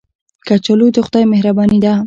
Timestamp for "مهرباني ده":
1.33-1.93